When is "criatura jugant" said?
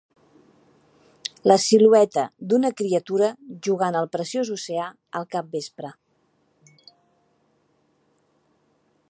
2.79-3.99